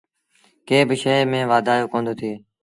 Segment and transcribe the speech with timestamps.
[0.67, 2.33] ڪݩهݩ با شئي ميݩ وآڌيو ڪوندو ٿئي۔